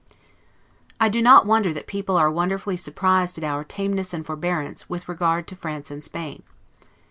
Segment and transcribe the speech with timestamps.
[0.99, 5.07] I do not wonder that people are wonderfully surprised at our tameness and forbearance, with
[5.07, 6.41] regard to France and Spain.